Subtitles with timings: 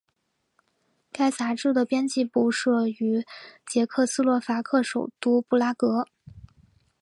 [1.11, 3.23] 该杂志的编辑部设于
[3.67, 6.07] 捷克斯洛伐克首都布拉格。